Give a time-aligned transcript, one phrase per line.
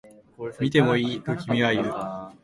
[0.59, 1.21] 見てもいい？
[1.21, 1.93] と君は言う